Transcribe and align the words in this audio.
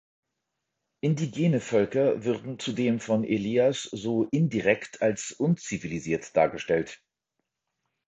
Indigene 1.01 1.59
Völker 1.59 2.23
würden 2.25 2.57
zudem 2.57 2.99
von 2.99 3.23
Elias 3.23 3.83
so 3.83 4.23
indirekt 4.31 5.03
als 5.03 5.31
unzivilisiert 5.31 6.35
dargestellt. 6.35 7.03